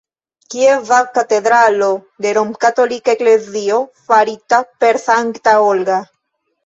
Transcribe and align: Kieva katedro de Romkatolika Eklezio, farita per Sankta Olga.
Kieva 0.51 1.01
katedro 1.17 1.89
de 2.25 2.31
Romkatolika 2.37 3.15
Eklezio, 3.17 3.77
farita 4.09 4.63
per 4.85 5.01
Sankta 5.05 5.55
Olga. 5.67 6.01